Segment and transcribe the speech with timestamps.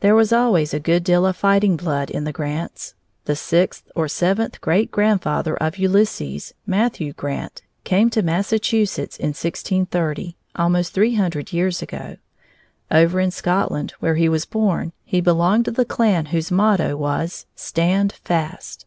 [0.00, 2.92] There was always a good deal of fighting blood in the Grants.
[3.24, 10.36] The sixth or seventh great grandfather of Ulysses, Matthew Grant, came to Massachusetts in 1630,
[10.56, 12.18] almost three hundred years ago;
[12.90, 17.46] over in Scotland, where he was born, he belonged to the clan whose motto was
[17.54, 18.84] "Stand Fast."